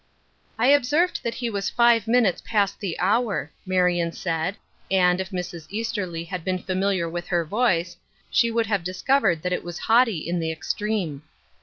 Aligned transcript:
"I 0.57 0.65
observed 0.69 1.21
that 1.21 1.35
he 1.35 1.49
was 1.51 1.69
five 1.69 2.07
minutes 2.07 2.41
past 2.43 2.79
the 2.79 2.97
hour," 2.99 3.51
Marion 3.67 4.11
said; 4.11 4.57
and, 4.89 5.21
if 5.21 5.29
Mrs. 5.29 5.67
Easterly 5.69 6.23
had 6.23 6.43
been 6.43 6.57
familiar 6.57 7.07
with 7.07 7.27
her 7.27 7.45
voice, 7.45 7.97
she 8.31 8.49
would 8.49 8.65
have 8.65 8.83
dis 8.83 9.03
covered 9.03 9.43
that 9.43 9.53
it 9.53 9.63
was 9.63 9.77
haughty 9.77 10.17
in 10.27 10.39
the 10.39 10.51
extreme. 10.51 11.21